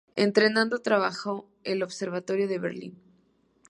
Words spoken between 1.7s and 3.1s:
el Observatorio de Berlín.